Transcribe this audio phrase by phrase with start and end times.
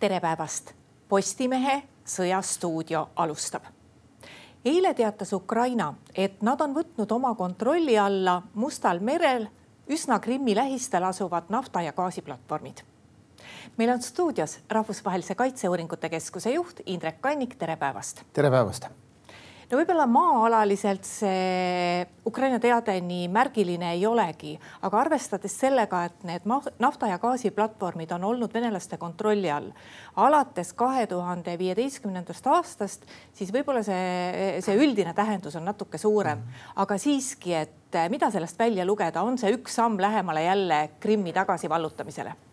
[0.00, 0.72] tere päevast.
[1.08, 3.62] Postimehe Sõjastuudio alustab.
[4.64, 9.46] eile teatas Ukraina, et nad on võtnud oma kontrolli alla Mustal merel
[9.88, 12.80] üsna Krimmi lähistel asuvad nafta ja gaasiplatvormid.
[13.76, 18.22] meil on stuudios Rahvusvahelise Kaitseuuringute Keskuse juht Indrek Kannik, tere päevast.
[18.32, 18.88] tere päevast
[19.70, 24.56] no võib-olla maa-alaliselt see Ukraina teade nii märgiline ei olegi,
[24.86, 26.46] aga arvestades sellega, et need
[26.82, 29.70] nafta ja gaasiplatvormid on olnud venelaste kontrolli all
[30.18, 33.06] alates kahe tuhande viieteistkümnendast aastast,
[33.36, 36.42] siis võib-olla see, see üldine tähendus on natuke suurem,
[36.82, 42.49] aga siiski, et mida sellest välja lugeda, on see üks samm lähemale jälle Krimmi tagasivallutamisele?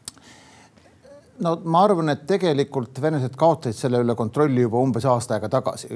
[1.44, 5.90] No ma arvan, et tegelikult venelased kaotasid selle üle kontrolli juba umbes aasta aega tagasi,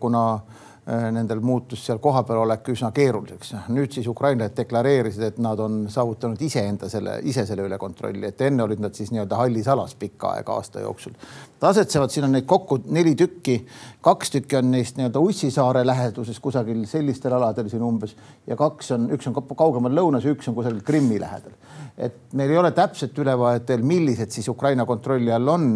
[0.00, 3.54] kuna äh, nendel muutus seal kohapeal olek üsna keeruliseks.
[3.74, 8.40] nüüd siis ukrainlased deklareerisid, et nad on saavutanud iseenda selle, ise selle üle kontrolli, et
[8.48, 11.14] enne olid nad siis nii-öelda hallis alas pikka aega aasta jooksul.
[11.58, 13.60] Nad asetsevad, siin on neid kokku neli tükki,
[14.04, 19.10] kaks tükki on neist nii-öelda Ussisaare läheduses kusagil sellistel aladel siin umbes ja kaks on,
[19.14, 21.54] üks on kaugemal lõunas ja üks on kusagil Krimmi lähedal
[21.98, 25.66] et meil ei ole täpset ülevaadet veel, millised siis Ukraina kontrolli all on.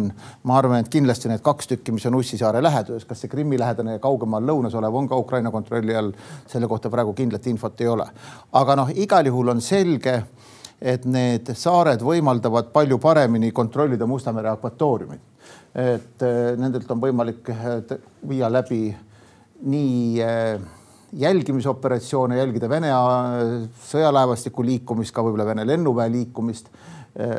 [0.43, 3.97] ma arvan, et kindlasti need kaks tükki, mis on Ussisaare läheduses, kas see Krimmi lähedane
[3.97, 6.13] ja kaugemal lõunas olev on ka Ukraina kontrolli all,
[6.47, 8.07] selle kohta praegu kindlat infot ei ole.
[8.53, 10.15] aga noh, igal juhul on selge,
[10.81, 15.21] et need saared võimaldavad palju paremini kontrollida Musta mere akvatooriumit.
[15.75, 17.97] et eh, nendelt on võimalik eh,
[18.29, 18.95] viia läbi
[19.63, 20.59] nii äh,
[21.19, 23.53] jälgimisoperatsioone, jälgida Vene äh,
[23.89, 26.69] sõjalaevastiku liikumist, ka võib-olla Vene lennuväe liikumist.
[27.19, 27.37] Äh,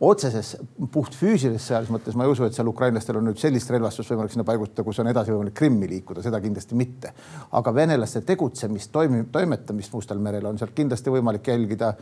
[0.00, 0.54] otseses
[0.92, 4.46] puhtfüüsilises sõjalises mõttes ma ei usu, et seal ukrainlastel on nüüd sellist relvastust võimalik sinna
[4.48, 7.12] paigutada, kus on edasi võimalik Krimmi liikuda, seda kindlasti mitte.
[7.52, 11.94] aga venelaste tegutsemist, toimi-, toimetamist Mustal merel on sealt kindlasti võimalik jälgida.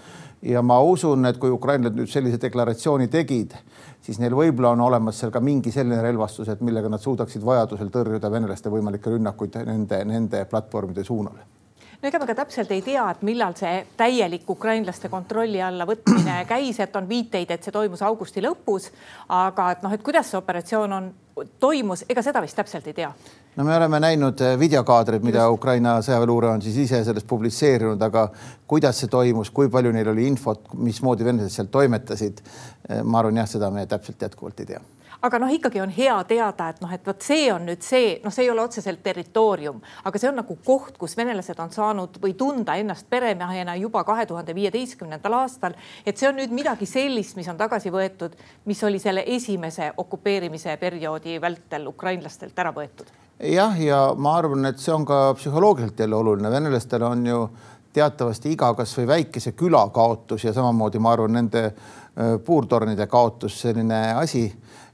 [0.42, 3.58] ja ma usun, et kui ukrainlased nüüd sellise deklaratsiooni tegid,
[4.00, 7.90] siis neil võib-olla on olemas seal ka mingi selline relvastus, et millega nad suudaksid vajadusel
[7.90, 11.57] tõrjuda venelaste võimalikke rünnakuid nende, nende platvormide suunal
[12.02, 16.44] no ega me ka täpselt ei tea, et millal see täielik ukrainlaste kontrolli alla võtmine
[16.48, 18.90] käis, et on viiteid, et see toimus augusti lõpus.
[19.28, 21.10] aga et noh, et kuidas see operatsioon on,
[21.60, 23.12] toimus, ega seda vist täpselt ei tea
[23.58, 25.58] no me oleme näinud eh, videokaadreid, mida Just.
[25.58, 28.28] Ukraina sõjaväeluure on siis ise sellest publitseerinud, aga
[28.70, 32.44] kuidas see toimus, kui palju neil oli infot, mismoodi venelased seal toimetasid?
[32.88, 34.84] Eh, ma arvan jah, seda me täpselt jätkuvalt ei tea
[35.22, 38.32] aga noh, ikkagi on hea teada, et noh, et vot see on nüüd see, noh,
[38.34, 42.36] see ei ole otseselt territoorium, aga see on nagu koht, kus venelased on saanud või
[42.38, 45.74] tunda ennast peremehena juba kahe tuhande viieteistkümnendal aastal.
[46.06, 50.76] et see on nüüd midagi sellist, mis on tagasi võetud, mis oli selle esimese okupeerimise
[50.78, 53.10] perioodi vältel ukrainlastelt ära võetud.
[53.38, 57.42] jah, ja ma arvan, et see on ka psühholoogiliselt jälle oluline, venelastel on ju
[57.92, 64.00] teatavasti iga kasvõi väikese küla kaotus ja samamoodi ma arvan, nende äh, puurtornide kaotus, selline
[64.14, 64.46] asi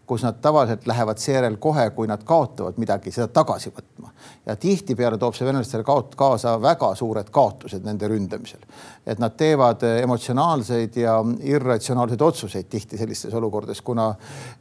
[0.07, 4.11] kus nad tavaliselt lähevad seejärel kohe, kui nad kaotavad midagi, seda tagasi võtma.
[4.47, 8.61] ja tihtipeale toob see venelastele kaot-, kaasa väga suured kaotused nende ründamisel.
[9.07, 14.11] et nad teevad emotsionaalseid ja irratsionaalseid otsuseid tihti sellistes olukordades, kuna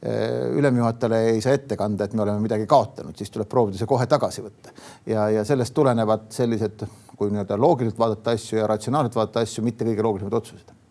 [0.02, 3.90] eh, ülemjuhatajale ei saa ette kanda, et me oleme midagi kaotanud, siis tuleb proovida see
[3.90, 4.72] kohe tagasi võtta.
[5.06, 6.88] ja, ja sellest tulenevad sellised,
[7.18, 10.83] kui nii-öelda loogiliselt vaadata asju ja ratsionaalselt vaadata asju, mitte kõige loogilisemad otsused Eh,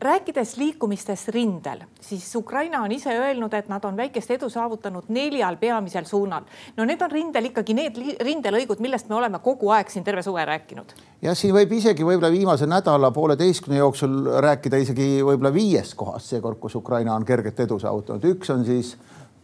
[0.00, 5.56] rääkides liikumistest rindel, siis Ukraina on ise öelnud, et nad on väikest edu saavutanud neljal
[5.56, 6.44] peamisel suunal.
[6.76, 10.44] no need on rindel ikkagi need rindelõigud, millest me oleme kogu aeg siin terve suve
[10.44, 10.92] rääkinud.
[11.22, 16.58] jah, siin võib isegi võib-olla viimase nädala pooleteistkümne jooksul rääkida isegi võib-olla viiest kohast seekord,
[16.60, 18.24] kus Ukraina on kerget edu saavutanud.
[18.24, 18.96] üks on siis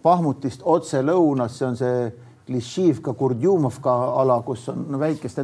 [0.03, 2.13] Bahmutist otse lõunas, see on see
[2.47, 5.39] Klišivka, Kurdjumovka ala, kus on väikest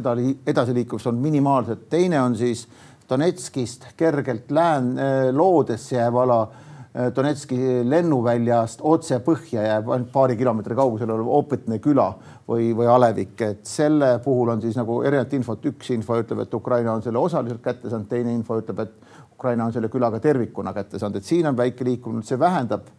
[0.45, 1.89] edasiliikumist on minimaalselt.
[1.89, 2.67] teine on siis
[3.09, 7.57] Donetskist kergelt lään-, äh, loodesse jääv ala äh, Donetski
[7.89, 12.09] lennuväljast otse põhja jääb ainult paari kilomeetri kaugusel olev Opetne küla
[12.47, 16.53] või, või alevik, et selle puhul on siis nagu erinevat infot, üks info ütleb, et
[16.53, 20.73] Ukraina on selle osaliselt kätte saanud, teine info ütleb, et Ukraina on selle külaga tervikuna
[20.73, 22.89] kätte saanud, et siin on väike liikumine, see vähendab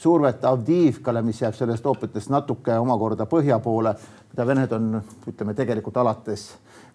[0.00, 3.92] survet Avdiivkale, mis jääb sellest Opetest natuke omakorda põhja poole,
[4.30, 4.94] mida Vened on,
[5.28, 6.46] ütleme tegelikult alates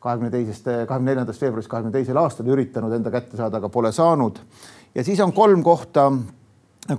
[0.05, 4.39] kahekümne teisest, kahekümne neljandast veebruarist kahekümne teisel aastal üritanud enda kätte saada, aga pole saanud.
[4.95, 6.11] ja siis on kolm kohta,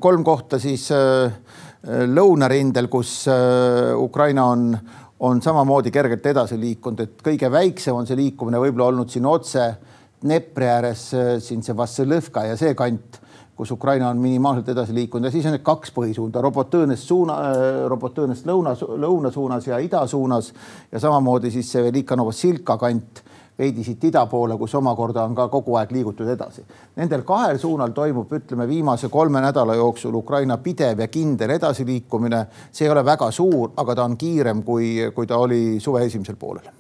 [0.03, 1.33] kolm kohta siis äh,
[1.87, 4.73] lõunarindel, kus äh, Ukraina on,
[5.21, 9.69] on samamoodi kergelt edasi liikunud, et kõige väiksem on see liikumine võib-olla olnud siin otse
[10.25, 13.21] Dnepri ääres, äh, siin see Vassilõvka ja see kant
[13.57, 17.87] kus Ukraina on minimaalselt edasi liikunud ja siis on need kaks põhisuunda, Robotõõnest suuna, äh,
[17.89, 20.53] Robotõõnest lõuna, lõuna suunas ja ida suunas
[20.93, 23.23] ja samamoodi siis see Velika Novossilka kant,
[23.59, 26.65] veidi siit ida poole, kus omakorda on ka kogu aeg liigutud edasi.
[27.01, 32.47] Nendel kahel suunal toimub, ütleme viimase kolme nädala jooksul Ukraina pidev ja kindel edasiliikumine.
[32.71, 36.37] see ei ole väga suur, aga ta on kiirem, kui, kui ta oli suve esimesel
[36.37, 36.77] poolel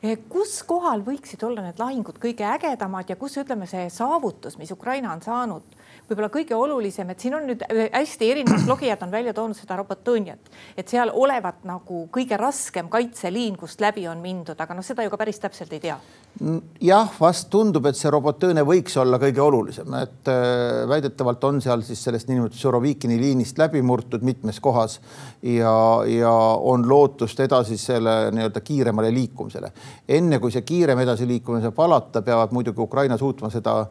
[0.00, 4.70] Eh, kus kohal võiksid olla need lahingud kõige ägedamad ja kus ütleme, see saavutus, mis
[4.72, 5.74] Ukraina on saanud,
[6.10, 9.78] võib-olla kõige olulisem, et siin on nüüd eh, hästi erinevad logijad on välja toonud seda
[9.78, 15.06] Robotõniat, et seal olevat nagu kõige raskem kaitseliin, kust läbi on mindud, aga noh, seda
[15.06, 15.98] ju ka päris täpselt ei tea.
[16.80, 21.82] Jah, vast tundub, et see Robotõne võiks olla kõige olulisem, et äh, väidetavalt on seal
[21.84, 24.98] siis sellest niinimetatud Surovikini liinist läbi murtud mitmes kohas
[25.42, 25.74] ja,
[26.08, 29.72] ja on lootust edasisele nii-öelda kiiremale liikumisele.
[30.08, 33.82] Enne kui see kiirem edasiliikumine saab alata, peavad muidugi Ukraina suutma seda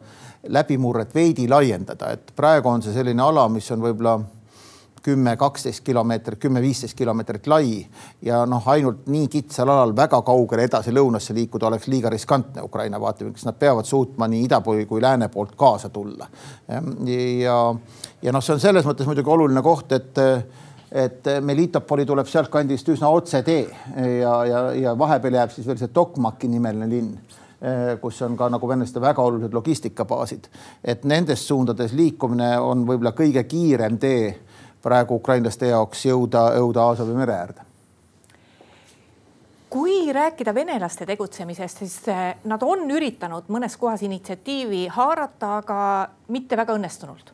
[0.48, 4.18] läbimurret veidi laiendada, et praegu on see selline ala, mis on võib-olla
[5.02, 7.86] kümme, kaksteist kilomeetrit, kümme, viisteist kilomeetrit lai
[8.22, 13.00] ja noh, ainult nii kitsal alal väga kaugele edasi lõunasse liikuda oleks liiga riskantne Ukraina
[13.00, 16.28] vaatevinklist, nad peavad suutma nii ida kui, kui lääne poolt kaasa tulla.
[17.42, 17.58] ja,
[18.22, 20.20] ja noh, see on selles mõttes muidugi oluline koht, et
[20.90, 23.60] et Melitopoli tuleb sealtkandist üsna otsetee
[24.20, 27.12] ja, ja, ja vahepeal jääb siis veel see Tokmaki nimeline linn,
[28.02, 30.48] kus on ka nagu venelaste väga olulised logistikabaasid.
[30.84, 34.49] et nendes suundades liikumine on võib-olla kõige kiirem tee
[34.82, 37.66] praegu ukrainlaste jaoks jõuda, jõuda Aasovi mere äärde.
[39.70, 45.82] Kui rääkida venelaste tegutsemisest, siis eh, nad on üritanud mõnes kohas initsiatiivi haarata, aga
[46.34, 47.30] mitte väga õnnestunult.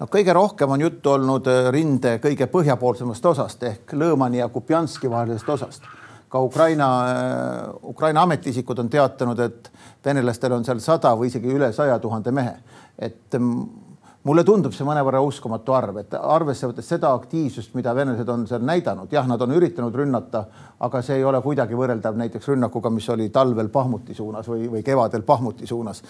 [0.00, 5.10] No kõige rohkem on juttu olnud äh, rinde kõige põhjapoolsemast osast ehk Lõõmani ja Kupjanski
[5.10, 5.86] vahelisest osast.
[6.28, 9.70] ka Ukraina, äh, Ukraina ametiisikud on teatanud, et
[10.04, 12.56] venelastel on seal sada või isegi üle saja tuhande mehe,
[12.98, 13.85] et mm,
[14.26, 18.64] mulle tundub see mõnevõrra uskumatu arv, et arvesse võttes seda aktiivsust, mida venelased on seal
[18.66, 20.42] näidanud, jah, nad on üritanud rünnata,
[20.82, 24.82] aga see ei ole kuidagi võrreldav näiteks rünnakuga, mis oli talvel Pahmuti suunas või, või
[24.86, 26.02] kevadel Pahmuti suunas.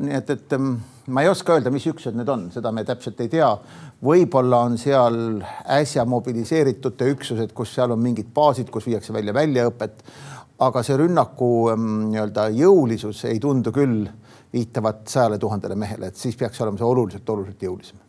[0.00, 0.56] nii et, et
[1.12, 3.50] ma ei oska öelda, mis üksused need on, seda me täpselt ei tea.
[4.02, 5.42] võib-olla on seal
[5.76, 10.02] äsja mobiliseeritute üksused, kus seal on mingid baasid, kus viiakse välja väljaõpet,
[10.62, 14.06] aga see rünnaku nii-öelda jõulisus ei tundu küll
[14.52, 18.00] viitavat sajale tuhandele mehele, et siis peaks olema see oluliselt, oluliselt jõulisem.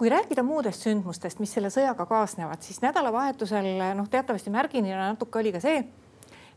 [0.00, 3.68] Kui rääkida muudest sündmustest, mis selle sõjaga kaasnevad, siis nädalavahetusel
[3.98, 5.82] noh, teatavasti märgiline natuke oli ka see,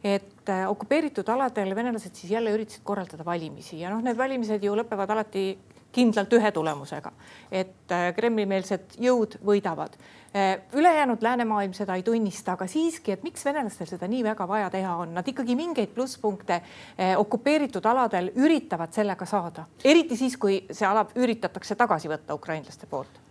[0.03, 4.75] et äh, okupeeritud aladel venelased siis jälle üritasid korraldada valimisi ja noh, need valimised ju
[4.75, 5.45] lõpevad alati
[5.93, 7.11] kindlalt ühe tulemusega,
[7.51, 9.97] et äh, Kremli-meelsed jõud võidavad.
[10.33, 14.69] Äh, ülejäänud läänemaailm seda ei tunnista, aga siiski, et miks venelastel seda nii väga vaja
[14.73, 20.63] teha on, nad ikkagi mingeid plusspunkte äh, okupeeritud aladel üritavad sellega saada, eriti siis, kui
[20.71, 23.22] see ala üritatakse tagasi võtta ukrainlaste poolt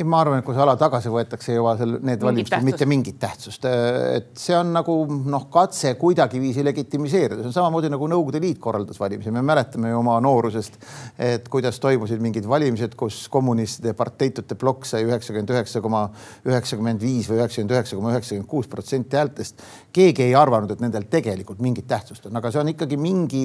[0.00, 3.18] ma arvan, et kui see ala tagasi võetakse, ei jõua seal need valimised mitte mingit
[3.20, 3.66] tähtsust.
[3.68, 4.94] et see on nagu
[5.28, 9.98] noh, katse kuidagiviisi legitimiseerida, see on samamoodi nagu Nõukogude Liit korraldas valimisi, me mäletame ju
[10.00, 10.78] oma noorusest,
[11.20, 16.06] et kuidas toimusid mingid valimised, kus kommunistide parteitute plokk sai üheksakümmend üheksa koma
[16.48, 19.60] üheksakümmend viis või üheksakümmend üheksa koma üheksakümmend kuus protsenti häältest.
[19.92, 23.44] keegi ei arvanud, et nendel tegelikult mingit tähtsust on, aga see on ikkagi mingi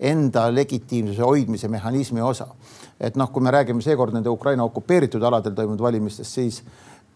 [0.00, 2.50] enda legitiimsuse hoidmise mehhanismi osa.
[3.04, 6.62] Et noh, kui me räägime seekord nende Ukraina okupeeritud aladel toimunud valimistest, siis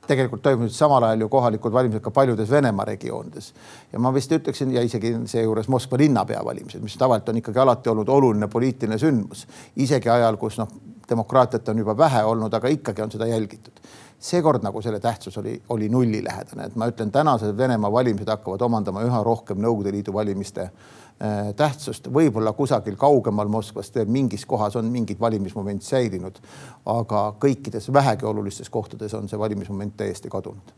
[0.08, 3.52] tegelikult toimusid samal ajal ju kohalikud valimised ka paljudes Venemaa regioonides.
[3.93, 7.90] ja ma vist ütleksin ja isegi seejuures Moskva linnapea valimised, mis tavaliselt on ikkagi alati
[7.93, 9.46] olnud oluline poliitiline sündmus,
[9.76, 10.69] isegi ajal, kus noh,
[11.08, 13.73] demokraatiat on juba vähe olnud, aga ikkagi on seda jälgitud.
[14.18, 19.02] seekord nagu selle tähtsus oli, oli nullilähedane, et ma ütlen, tänased Venemaa valimised hakkavad omandama
[19.02, 21.08] üha rohkem Nõukogude Liidu valimiste Äh,
[21.57, 26.39] tähtsust, võib-olla kusagil kaugemal Moskvast mingis kohas on mingid valimismoment säilinud,
[26.87, 30.75] aga kõikides vähegi olulistes kohtades on see valimismoment täiesti kadunud.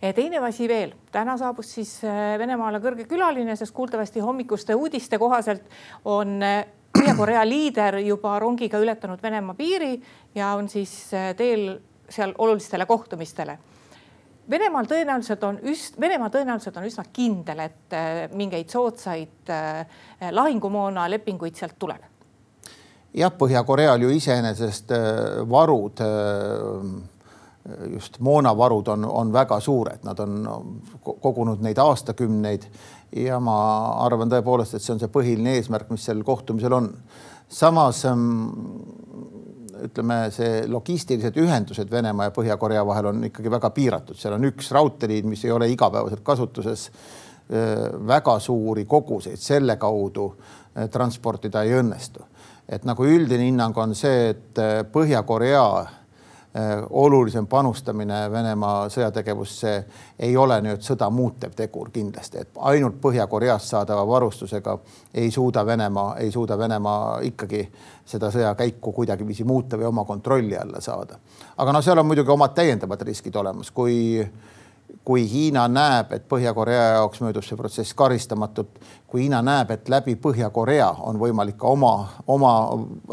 [0.00, 5.64] Teine asi veel, täna saabus siis äh, Venemaale kõrge külaline, sest kuuldavasti hommikuste uudiste kohaselt
[6.04, 6.64] on äh,
[6.96, 9.98] Põhja-Korea liider juba rongiga ületanud Venemaa piiri
[10.34, 10.92] ja on siis
[11.36, 11.66] teel
[12.08, 13.58] seal olulistele kohtumistele
[14.50, 19.98] Venemaal tõenäoliselt on üst-, Venemaa tõenäoliselt on üsna kindel, et äh, mingeid soodsaid äh,
[20.30, 22.04] lahingumoona lepinguid sealt tuleb.
[23.16, 26.02] jah, Põhja-Koreal ju iseenesest äh, varud,
[27.90, 30.36] just moonavarud on, on väga suured, nad on
[31.02, 32.68] kogunud neid aastakümneid
[33.16, 33.56] ja ma
[34.04, 36.92] arvan tõepoolest, et see on see põhiline eesmärk, mis sel kohtumisel on.
[37.48, 38.46] samas ähm,
[39.84, 44.70] ütleme, see logistilised ühendused Venemaa ja Põhja-Korea vahel on ikkagi väga piiratud, seal on üks
[44.74, 46.90] raudteeliin, mis ei ole igapäevaselt kasutuses.
[48.06, 50.24] väga suuri koguseid selle kaudu
[50.90, 52.24] transportida ei õnnestu.
[52.68, 54.58] et nagu üldine hinnang on see, et
[54.92, 55.86] Põhja-Korea
[56.90, 59.72] olulisem panustamine Venemaa sõjategevusse
[60.18, 64.78] ei ole nüüd sõda muutev tegur kindlasti, et ainult Põhja-Koreast saadava varustusega
[65.14, 67.60] ei suuda Venemaa, ei suuda Venemaa ikkagi
[68.06, 71.18] seda sõjakäiku kuidagiviisi muuta või oma kontrolli alla saada.
[71.56, 74.24] aga noh, seal on muidugi omad täiendavad riskid olemas, kui
[75.04, 80.16] kui Hiina näeb, et Põhja-Korea jaoks möödub see protsess karistamatult, kui Hiina näeb, et läbi
[80.22, 81.92] Põhja-Korea on võimalik ka oma,
[82.26, 82.52] oma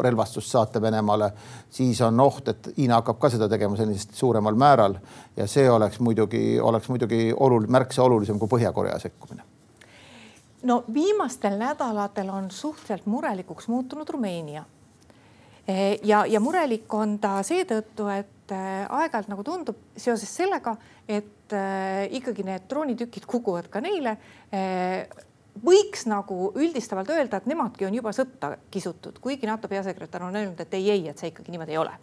[0.02, 1.30] relvastust saata Venemaale,
[1.70, 4.98] siis on oht, et Hiina hakkab ka seda tegema senisest suuremal määral
[5.36, 9.54] ja see oleks muidugi, oleks muidugi oluline, märksa olulisem kui Põhja-Korea sekkumine
[10.64, 14.64] no viimastel nädalatel on suhteliselt murelikuks muutunud Rumeenia.
[16.02, 20.76] ja, ja murelik on ta seetõttu, et äh, aeg-ajalt nagu tundub seoses sellega,
[21.08, 24.16] et äh, ikkagi need droonitükid kukuvad ka neile.
[24.54, 25.04] Äh,
[25.64, 30.60] võiks nagu üldistavalt öelda, et nemadki on juba sõtta kisutud, kuigi NATO peasekretär on öelnud,
[30.60, 31.94] et ei, ei, et see ikkagi niimoodi ei ole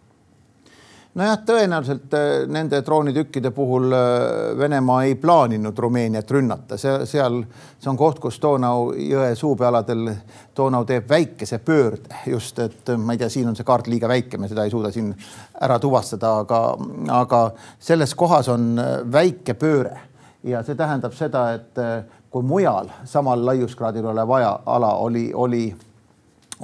[1.13, 7.41] nojah, tõenäoliselt äh, nende droonitükkide puhul äh, Venemaa ei plaaninud Rumeeniat rünnata, see seal,
[7.79, 10.13] see on koht, kus Donau jõe suupealadel
[10.57, 14.39] Donau teeb väikese pöörde just, et ma ei tea, siin on see kaart liiga väike,
[14.39, 15.11] me seda ei suuda siin
[15.61, 16.63] ära tuvastada, aga,
[17.19, 17.43] aga
[17.79, 20.07] selles kohas on äh, väike pööre.
[20.47, 21.77] Ja see tähendab seda, et
[22.33, 25.67] kui mujal samal laiuskraadil olev ala oli, oli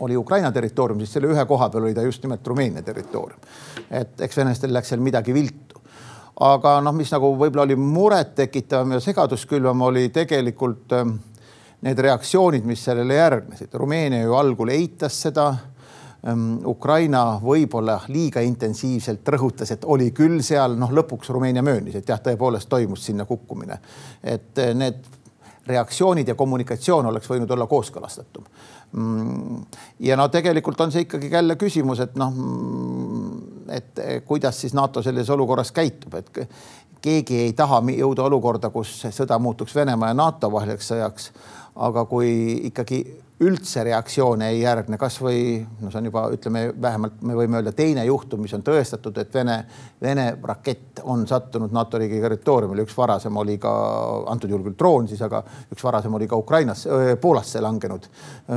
[0.01, 3.39] oli Ukraina territoorium, siis selle ühe koha peal oli ta just nimelt Rumeenia territoorium.
[3.91, 5.81] et eks venelastel läks seal midagi viltu.
[6.39, 11.15] aga noh, mis nagu võib-olla oli murettekitavam ja segadust külvam, oli tegelikult ähm,
[11.81, 13.73] need reaktsioonid, mis sellele järgnesid.
[13.73, 15.47] Rumeenia ju algul eitas seda
[16.27, 22.09] ähm, Ukraina võib-olla liiga intensiivselt rõhutas, et oli küll seal, noh, lõpuks Rumeenia möönis, et
[22.09, 23.79] jah, tõepoolest toimus sinna kukkumine.
[24.23, 25.05] et äh, need
[25.67, 28.45] reaktsioonid ja kommunikatsioon oleks võinud olla kooskõlastatum
[28.93, 29.65] Mm.
[29.99, 33.41] ja no tegelikult on see ikkagi jälle küsimus, et noh, mm,
[33.75, 36.31] et kuidas siis NATO sellises olukorras käitub, et
[37.03, 41.31] keegi ei taha jõuda olukorda, kus sõda muutuks Venemaa ja NATO vaheliseks sõjaks.
[41.75, 42.29] aga kui
[42.71, 43.03] ikkagi
[43.39, 45.41] üldse reaktsioone ei järgne, kasvõi
[45.83, 49.33] no see on juba, ütleme vähemalt me võime öelda teine juhtum, mis on tõestatud, et
[49.33, 49.57] Vene,
[50.01, 53.73] Vene rakett on sattunud NATO riigi territooriumile, üks varasem oli ka
[54.33, 56.87] antud juhul küll droon siis, aga üks varasem oli ka Ukrainas,
[57.21, 58.09] Poolasse langenud,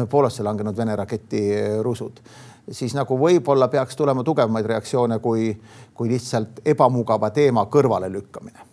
[0.08, 1.44] Poolasse langenud Vene raketi
[1.84, 2.24] rusud.
[2.70, 5.52] Siis nagu võib-olla peaks tulema tugevamaid reaktsioone kui,
[5.94, 8.69] kui lihtsalt ebamugava teema kõrvalelükkamine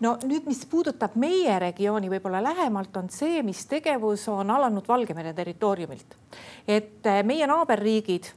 [0.00, 5.34] no nüüd, mis puudutab meie regiooni võib-olla lähemalt, on see, mis tegevus on alanud Valgevene
[5.36, 6.16] territooriumilt.
[6.68, 8.32] et eh, meie naaberriigid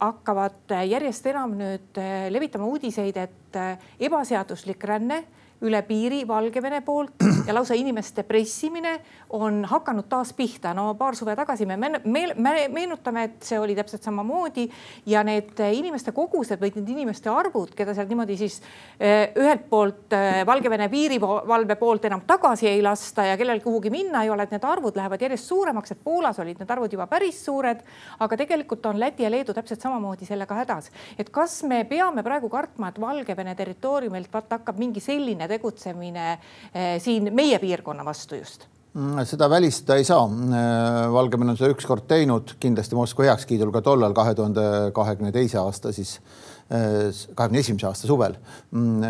[0.00, 3.60] hakkavad eh, järjest enam nüüd eh, levitama uudiseid, et
[4.00, 5.24] ebaseaduslik ränne
[5.64, 8.98] üle piiri Valgevene poolt ja lausa inimeste pressimine
[9.30, 10.74] on hakanud taas pihta.
[10.74, 12.00] no paar suve tagasi me, me,
[12.34, 14.66] me meenutame, et see oli täpselt samamoodi
[15.06, 18.60] ja need inimeste kogused või need inimeste arvud, keda sealt niimoodi siis
[19.00, 24.22] eh, ühelt poolt eh, Valgevene piirivalve poolt enam tagasi ei lasta ja kellel kuhugi minna
[24.24, 27.40] ei ole, et need arvud lähevad järjest suuremaks, et Poolas olid need arvud juba päris
[27.44, 27.80] suured,
[28.20, 30.90] aga tegelikult on Läti ja Leedu täpselt samamoodi sellega hädas.
[31.18, 36.32] et kas me peame praegu kartma, et Valgevene territooriumilt vaata hakkab mingi selline selline tegutsemine
[36.74, 38.66] eh, siin meie piirkonna vastu just?
[38.96, 40.24] Mm, seda välistada ei saa.
[40.26, 45.58] Eh, Valgevene on seda ükskord teinud, kindlasti Moskva heakskiidul ka tollal kahe tuhande kahekümne teise
[45.60, 46.18] aasta siis
[46.70, 48.38] eh, kahekümne esimese aasta suvel.
[48.72, 49.02] Mm,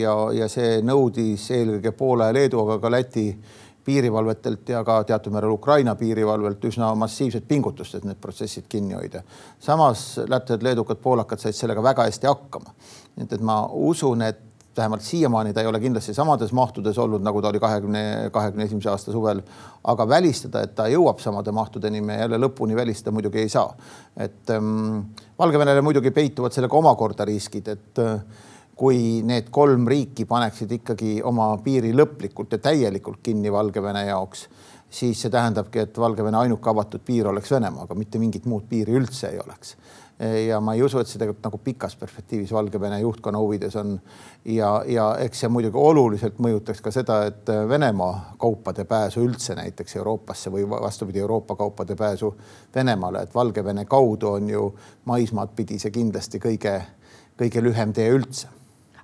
[0.00, 3.30] ja, ja see nõudis eelkõige Poola ja Leedu, aga ka Läti
[3.86, 9.22] piirivalvetelt ja ka teatud määral Ukraina piirivalvelt üsna massiivset pingutust, et need protsessid kinni hoida.
[9.62, 12.74] samas lätlased, leedukad, poolakad said sellega väga hästi hakkama.
[13.14, 14.45] nii et, et ma usun, et
[14.76, 18.02] vähemalt siiamaani ta ei ole kindlasti samades mahtudes olnud, nagu ta oli kahekümne,
[18.32, 19.42] kahekümne esimese aasta suvel.
[19.84, 23.74] aga välistada, et ta jõuab samade mahtudeni, me jälle lõpuni välistada muidugi ei saa.
[24.16, 25.00] et ähm,
[25.38, 28.20] Valgevenele muidugi peituvad sellega omakorda riskid, et äh,
[28.76, 34.48] kui need kolm riiki paneksid ikkagi oma piiri lõplikult ja täielikult kinni Valgevene jaoks,
[34.90, 39.32] siis see tähendabki, et Valgevene ainuke avatud piir oleks Venemaaga, mitte mingit muud piiri üldse
[39.32, 39.76] ei oleks
[40.46, 43.98] ja ma ei usu, et see tegelikult nagu pikas perspektiivis Valgevene juhtkonna huvides on.
[44.44, 49.96] ja, ja eks see muidugi oluliselt mõjutaks ka seda, et Venemaa kaupade pääsu üldse näiteks
[49.96, 52.34] Euroopasse või vastupidi, Euroopa kaupade pääsu
[52.74, 54.68] Venemaale, et Valgevene kaudu on ju
[55.04, 56.80] maismaad pidi see kindlasti kõige,
[57.36, 58.48] kõige lühem tee üldse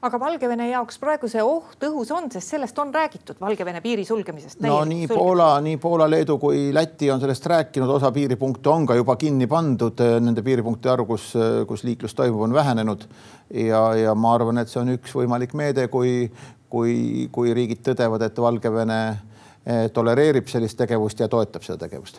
[0.02, 4.58] aga Valgevene jaoks praegu see oht õhus on, sest sellest on räägitud, Valgevene piiri sulgemisest.
[4.64, 5.18] no nii sulgemisest.
[5.18, 9.46] Poola, nii Poola, Leedu kui Läti on sellest rääkinud, osa piiripunkte on ka juba kinni
[9.50, 11.28] pandud, nende piiripunktide arv, kus,
[11.68, 13.06] kus liiklus toimub, on vähenenud.
[13.54, 16.30] ja, ja ma arvan, et see on üks võimalik meede, kui,
[16.72, 22.18] kui, kui riigid tõdevad, et Valgevene eh, tolereerib sellist tegevust ja toetab seda tegevust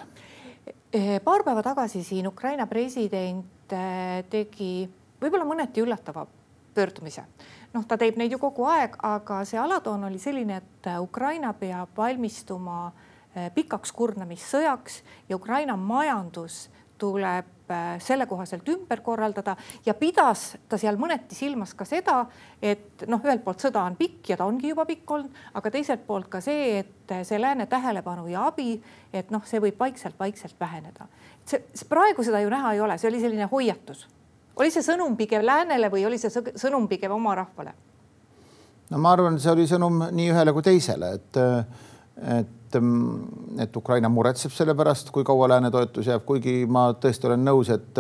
[0.94, 4.88] eh, paar päeva tagasi siin Ukraina president eh, tegi
[5.20, 6.25] võib-olla mõneti üllatava
[6.74, 7.24] pöördumise.
[7.74, 11.96] Noh, ta teeb neid ju kogu aeg, aga see alatoon oli selline, et Ukraina peab
[11.98, 12.92] valmistuma
[13.56, 16.68] pikaks kurnamissõjaks ja Ukraina majandus
[17.01, 22.25] tuleb Äh, selle kohaselt ümber korraldada ja pidas ta seal mõneti silmas ka seda,
[22.60, 26.03] et noh, ühelt poolt sõda on pikk ja ta ongi juba pikk olnud, aga teiselt
[26.03, 28.75] poolt ka see, et see lääne tähelepanu ja abi,
[29.15, 31.08] et noh, see võib vaikselt-vaikselt väheneda.
[31.48, 34.03] see praegu seda ju näha ei ole, see oli selline hoiatus.
[34.55, 37.74] Oli see sõnum pigem läänele või oli see sõnum pigem oma rahvale?
[38.89, 41.41] no ma arvan, see oli sõnum nii ühele kui teisele, et,
[42.39, 47.43] et et, Ukraina muretseb selle pärast, kui kaua lääne toetus jääb, kuigi ma tõesti olen
[47.45, 48.00] nõus, et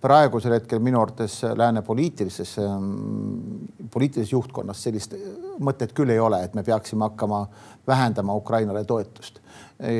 [0.00, 5.14] praegusel hetkel minu arvates lääne poliitilises, mm, poliitilises juhtkonnas sellist
[5.64, 7.46] mõtet küll ei ole, et me peaksime hakkama
[7.86, 9.40] vähendama Ukrainale toetust.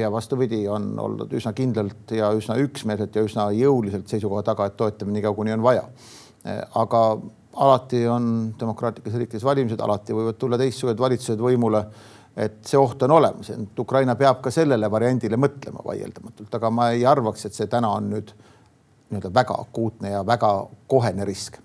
[0.00, 4.76] ja vastupidi, on olnud üsna kindlalt ja üsna üksmeelselt ja üsna jõuliselt seisukoha taga, et
[4.76, 5.85] toetame nii kaua, kuni on vaja.
[6.75, 7.19] aga
[7.55, 11.85] alati on demokraatlikes riikides valimised, alati võivad tulla teistsugused valitsused võimule
[12.37, 16.90] et see oht on olemas, et Ukraina peab ka sellele variandile mõtlema vaieldamatult, aga ma
[16.95, 18.31] ei arvaks, et see täna on nüüd
[19.11, 21.59] nii-öelda väga akuutne ja väga kohene risk.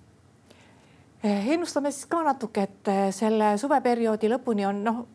[1.24, 5.06] ennustame siis ka natuke, et selle suveperioodi lõpuni on noh,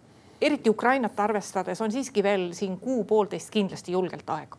[0.40, 4.56] eriti Ukrainat arvestades on siiski veel siin kuu-poolteist kindlasti julgelt aega.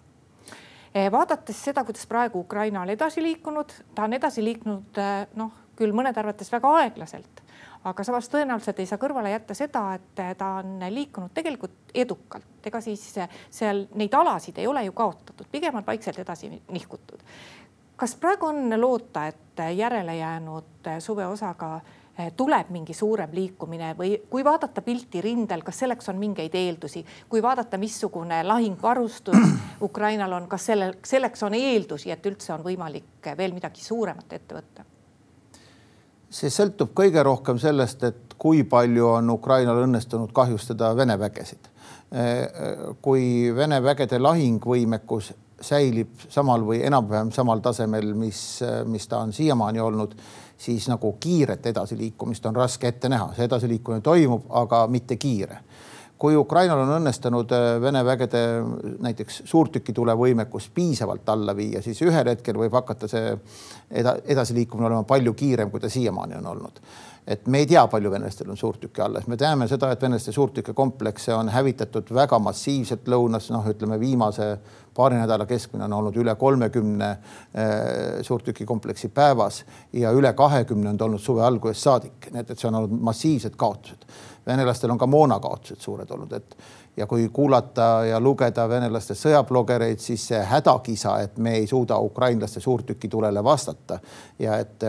[1.11, 5.03] vaadates seda, kuidas praegu Ukraina on edasi liikunud, ta on edasi liikunud
[5.35, 7.48] noh, küll mõnede arvates väga aeglaselt
[7.83, 12.81] aga samas tõenäoliselt ei saa kõrvale jätta seda, et ta on liikunud tegelikult edukalt, ega
[12.83, 13.05] siis
[13.49, 17.23] seal neid alasid ei ole ju kaotatud, pigem on vaikselt edasi nihkutud.
[17.95, 21.79] kas praegu on loota, et järele jäänud suveosaga
[22.35, 27.41] tuleb mingi suurem liikumine või kui vaadata pilti rindel, kas selleks on mingeid eeldusi, kui
[27.41, 29.37] vaadata, missugune lahingvarustus
[29.87, 34.55] Ukrainal on, kas sellel, selleks on eeldusi, et üldse on võimalik veel midagi suuremat ette
[34.55, 34.98] võtta?
[36.39, 41.69] See sõltub kõige rohkem sellest, et kui palju on Ukrainal õnnestunud kahjustada Vene vägesid.
[43.01, 49.79] kui Vene vägede lahingvõimekus säilib samal või enam-vähem samal tasemel, mis, mis ta on siiamaani
[49.79, 50.15] olnud,
[50.57, 55.59] siis nagu kiiret edasiliikumist on raske ette näha, see edasiliikumine toimub, aga mitte kiire
[56.19, 58.41] kui Ukrainal on õnnestunud äh, Vene vägede
[59.05, 63.31] näiteks suurtükitule võimekus piisavalt alla viia, siis ühel hetkel võib hakata see
[64.01, 66.83] eda, edasiliikumine olema palju kiirem, kui ta siiamaani on olnud.
[67.29, 71.35] Et me ei tea, palju venelastel on suurtükke alles, me teame seda, et venelaste suurtükikomplekse
[71.37, 74.47] on hävitatud väga massiivselt lõunas, noh, ütleme viimase
[74.97, 77.21] paari nädala keskmine on olnud üle kolmekümne äh,
[78.25, 79.61] suurtükikompleksi päevas
[79.93, 83.55] ja üle kahekümne on olnud suve algusest saadik, nii et, et see on olnud massiivsed
[83.59, 84.09] kaotused.
[84.49, 86.57] Venelastel on ka moonakaotused suured olnud, et
[86.97, 92.59] ja kui kuulata ja lugeda venelaste sõjablogereid, siis see hädakisa, et me ei suuda ukrainlaste
[92.59, 93.99] suurtükitulele vastata.
[94.39, 94.83] Ja et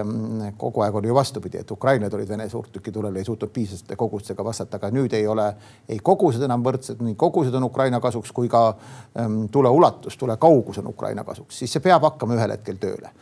[0.58, 4.80] kogu aeg oli ju vastupidi, et ukrainlased olid Vene suurtükitulele, ei suutnud piisavate kogustega vastata,
[4.80, 5.46] aga nüüd ei ole
[5.88, 8.74] ei kogused enam võrdsed, nii kogused on Ukraina kasuks kui ka
[9.52, 13.12] tule ulatus, tule kaugus on Ukraina kasuks, siis see peab hakkama ühel hetkel tööle.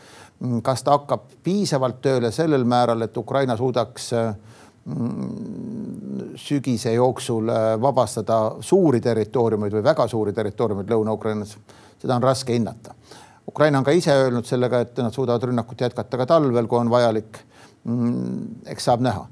[0.62, 4.12] Kas ta hakkab piisavalt tööle sellel määral, et Ukraina suudaks
[6.38, 11.56] sügise jooksul äh, vabastada suuri territooriumeid või väga suuri territooriumeid Lõuna-Ukrainas,
[11.98, 12.94] seda on raske hinnata.
[13.48, 16.90] Ukraina on ka ise öelnud sellega, et nad suudavad rünnakut jätkata ka talvel, kui on
[16.92, 17.40] vajalik.
[17.88, 19.22] Mm, eks saab näha.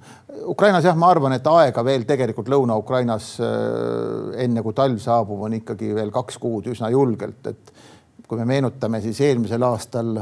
[0.48, 5.58] Ukrainas jah, ma arvan, et aega veel tegelikult Lõuna-Ukrainas äh, enne kui talv saabub, on
[5.58, 7.72] ikkagi veel kaks kuud üsna julgelt, et
[8.26, 10.18] kui me meenutame, siis eelmisel aastal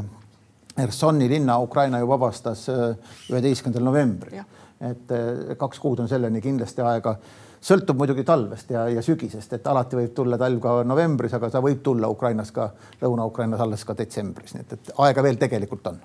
[0.75, 4.43] Hersoni linna Ukraina ju vabastas äh, üheteistkümnendal novembril
[4.81, 7.17] et eh, kaks kuud on selleni kindlasti aega.
[7.65, 11.63] sõltub muidugi talvest ja, ja sügisest, et alati võib tulla talv ka novembris, aga ta
[11.65, 16.01] võib tulla Ukrainas ka, Lõuna-Ukrainas alles ka detsembris, nii et, et aega veel tegelikult on.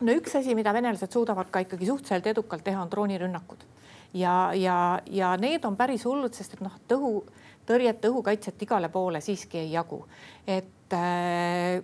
[0.00, 3.66] no üks asi, mida venelased suudavad ka ikkagi suhteliselt edukalt teha, on droonirünnakud
[4.14, 7.18] ja, ja, ja need on päris hullud, sest et noh, tõhu,
[7.66, 10.04] tõrjet, õhukaitset igale poole siiski ei jagu.
[10.46, 11.82] et äh,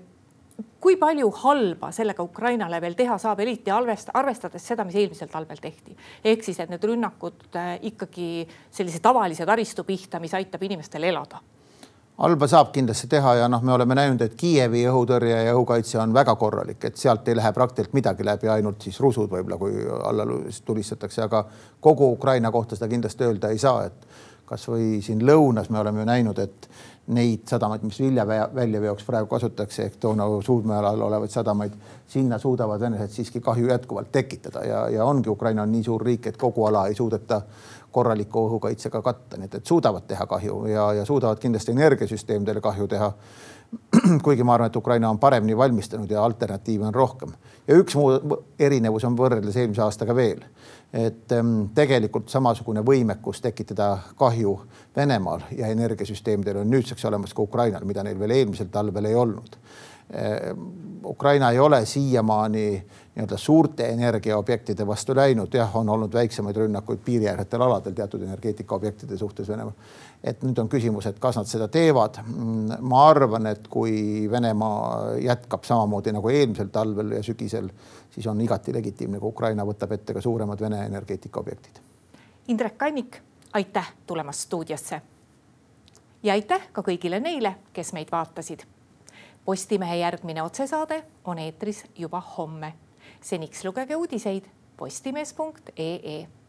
[0.81, 5.97] kui palju halba sellega Ukrainale veel teha saab, eriti arvestades seda, mis eelmisel talvel tehti.
[6.25, 11.41] ehk siis, et need rünnakud äh, ikkagi sellise tavalise taristu pihta, mis aitab inimestel elada
[12.21, 16.13] halba saab kindlasti teha ja noh, me oleme näinud, et Kiievi õhutõrje ja õhukaitse on
[16.15, 20.27] väga korralik, et sealt ei lähe praktiliselt midagi läbi, ainult siis rusud võib-olla, kui alla
[20.65, 21.45] tulistatakse, aga
[21.81, 26.09] kogu Ukraina kohta seda kindlasti öelda ei saa, et kasvõi siin lõunas me oleme ju
[26.09, 26.69] näinud, et
[27.15, 31.75] neid sadamaid, mis vilja väljaveoks praegu kasutatakse ehk Donau suudme alal olevaid sadamaid,
[32.11, 36.27] sinna suudavad venelased siiski kahju jätkuvalt tekitada ja, ja ongi Ukraina on nii suur riik,
[36.31, 37.41] et kogu ala ei suudeta
[37.91, 42.87] korraliku õhukaitsega katta, nii et, et suudavad teha kahju ja, ja suudavad kindlasti energiasüsteemidele kahju
[42.91, 43.13] teha.
[44.25, 47.33] kuigi ma arvan, et Ukraina on paremini valmistunud ja alternatiive on rohkem.
[47.69, 50.43] ja üks muu erinevus on võrreldes eelmise aastaga veel,
[50.93, 54.57] et ähm, tegelikult samasugune võimekus tekitada kahju
[54.97, 59.57] Venemaal ja energiasüsteemidel on nüüdseks olemas ka Ukrainal, mida neil veel eelmisel talvel ei olnud
[60.13, 60.61] Ehm,
[61.05, 62.87] Ukraina ei ole siiamaani
[63.21, 69.49] nii-öelda suurte energiaobjektide vastu läinud, jah, on olnud väiksemaid rünnakuid piiriäärsetel aladel teatud energeetikaobjektide suhtes
[69.49, 69.73] Venemaa.
[70.25, 72.19] et nüüd on küsimus, et kas nad seda teevad.
[72.81, 77.71] ma arvan, et kui Venemaa jätkab samamoodi nagu eelmisel talvel ja sügisel,
[78.11, 81.81] siis on igati legitiimne, kui Ukraina võtab ette ka suuremad Vene energeetikaobjektid.
[82.49, 85.01] Indrek Kannik, aitäh tulemast stuudiosse.
[86.23, 88.67] ja aitäh ka kõigile neile, kes meid vaatasid
[89.45, 92.73] Postimehe järgmine otsesaade on eetris juba homme.
[93.23, 94.45] Seniks lugege uudiseid
[94.77, 96.40] postimees.ee